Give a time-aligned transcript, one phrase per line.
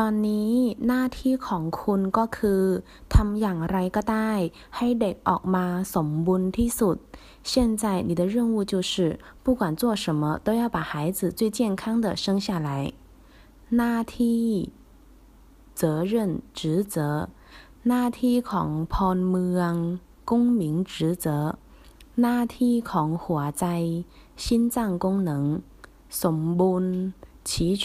[0.00, 0.52] ตอนนี้
[0.86, 2.62] หน้าที่ของคุณก็คือ
[3.14, 4.32] ทำอย่างไรก็ได้
[4.76, 6.96] ให้เด็กออกมาสมบูรณ์ที่สุด
[7.52, 8.92] 现在你的任务就是
[9.44, 12.70] 不管做什么都要把孩子最健康的生下来
[13.76, 14.44] หน้าที่
[15.80, 16.12] 责任
[16.60, 16.62] 职
[16.94, 16.96] 责
[17.88, 19.72] หน้าที่ของพลเมือง
[20.30, 20.32] 公
[20.62, 20.94] 民职
[21.24, 21.26] 责
[22.20, 23.66] หน้าที่ของหัวใจ
[24.44, 24.44] 心
[24.74, 25.30] 脏功能
[26.22, 26.94] สมบูรณ์
[27.48, 27.50] 齐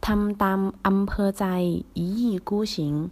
[0.00, 3.10] 他淡暗按在一意孤行。